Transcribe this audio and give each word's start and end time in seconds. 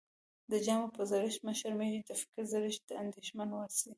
د 0.51 0.53
جامو 0.65 0.87
په 0.95 1.01
زړښت 1.09 1.39
مه 1.45 1.53
شرمېږٸ، 1.59 1.97
د 2.05 2.11
فکر 2.21 2.43
زړښت 2.53 2.81
ته 2.87 2.93
انديښمن 3.03 3.49
سې. 3.77 3.89